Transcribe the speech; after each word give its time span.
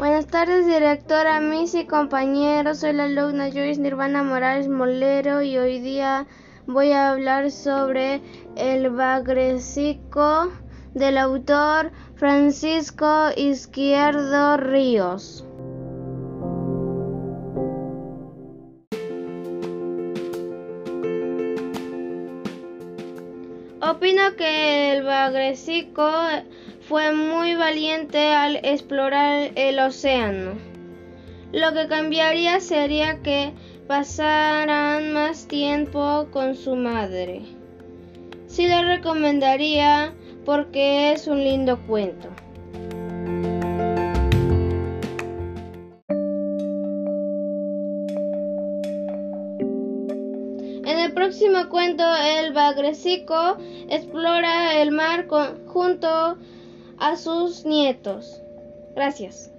Buenas 0.00 0.28
tardes, 0.28 0.64
directora, 0.66 1.42
mis 1.42 1.74
y 1.74 1.84
compañeros. 1.84 2.78
Soy 2.78 2.94
la 2.94 3.04
alumna 3.04 3.50
Joyce 3.50 3.82
Nirvana 3.82 4.22
Morales 4.22 4.66
Molero 4.66 5.42
y 5.42 5.58
hoy 5.58 5.78
día 5.78 6.26
voy 6.66 6.92
a 6.92 7.10
hablar 7.10 7.50
sobre 7.50 8.22
el 8.56 8.88
bagrecico 8.88 10.50
del 10.94 11.18
autor 11.18 11.92
Francisco 12.14 13.28
Izquierdo 13.36 14.56
Ríos. 14.56 15.44
Opino 23.82 24.34
que 24.38 24.94
el 24.94 25.02
bagrecico 25.02 26.10
fue 26.90 27.12
muy 27.12 27.54
valiente 27.54 28.32
al 28.32 28.56
explorar 28.64 29.52
el 29.54 29.78
océano. 29.78 30.54
Lo 31.52 31.72
que 31.72 31.86
cambiaría 31.86 32.58
sería 32.58 33.22
que 33.22 33.52
pasaran 33.86 35.12
más 35.12 35.46
tiempo 35.46 36.26
con 36.32 36.56
su 36.56 36.74
madre. 36.74 37.42
Sí 38.48 38.66
le 38.66 38.82
recomendaría 38.82 40.12
porque 40.44 41.12
es 41.12 41.28
un 41.28 41.44
lindo 41.44 41.78
cuento. 41.86 42.28
En 50.84 50.98
el 50.98 51.12
próximo 51.14 51.68
cuento, 51.68 52.02
el 52.16 52.52
bagrecico 52.52 53.58
explora 53.88 54.82
el 54.82 54.90
mar 54.90 55.28
junto 55.66 56.36
a 57.00 57.16
sus 57.16 57.64
nietos. 57.64 58.42
Gracias. 58.94 59.50